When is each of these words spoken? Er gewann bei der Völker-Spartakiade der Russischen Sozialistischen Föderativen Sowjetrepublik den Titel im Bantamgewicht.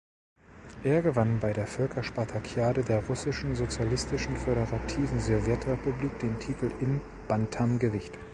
Er 0.83 1.03
gewann 1.03 1.39
bei 1.41 1.53
der 1.53 1.67
Völker-Spartakiade 1.67 2.83
der 2.83 3.05
Russischen 3.05 3.53
Sozialistischen 3.55 4.35
Föderativen 4.35 5.19
Sowjetrepublik 5.19 6.17
den 6.17 6.39
Titel 6.39 6.71
im 6.79 7.01
Bantamgewicht. 7.27 8.17